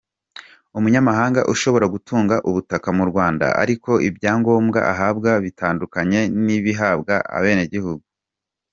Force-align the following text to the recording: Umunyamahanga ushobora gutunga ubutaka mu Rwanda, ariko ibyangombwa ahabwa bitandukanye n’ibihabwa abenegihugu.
Umunyamahanga 0.77 1.39
ushobora 1.53 1.85
gutunga 1.93 2.35
ubutaka 2.49 2.87
mu 2.97 3.03
Rwanda, 3.09 3.45
ariko 3.63 3.91
ibyangombwa 4.07 4.79
ahabwa 4.93 5.31
bitandukanye 5.43 6.19
n’ibihabwa 6.45 7.15
abenegihugu. 7.37 8.05